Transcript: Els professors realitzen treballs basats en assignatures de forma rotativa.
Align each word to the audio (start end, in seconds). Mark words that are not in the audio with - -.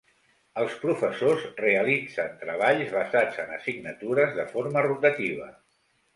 Els 0.61 0.77
professors 0.85 1.43
realitzen 1.59 2.33
treballs 2.45 2.91
basats 2.97 3.39
en 3.45 3.53
assignatures 3.59 4.35
de 4.41 4.49
forma 4.57 4.85
rotativa. 4.89 5.55